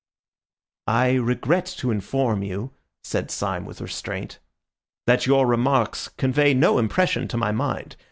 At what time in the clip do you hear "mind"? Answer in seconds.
7.51-7.97